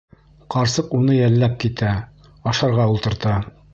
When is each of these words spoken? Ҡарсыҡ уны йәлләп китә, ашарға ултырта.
Ҡарсыҡ 0.53 0.95
уны 0.99 1.17
йәлләп 1.17 1.53
китә, 1.65 1.91
ашарға 2.53 2.89
ултырта. 2.95 3.37